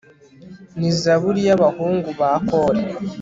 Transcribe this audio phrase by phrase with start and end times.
[0.77, 2.81] ni zaburi y'abahungu ba kore